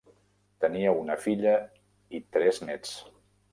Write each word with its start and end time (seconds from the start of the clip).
Tenia 0.63 0.93
una 1.01 1.17
filla 1.27 1.53
i 2.21 2.25
tres 2.37 2.65
néts. 2.67 2.99